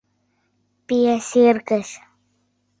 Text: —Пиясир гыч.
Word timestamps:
—Пиясир 0.87 1.55
гыч. 1.69 1.87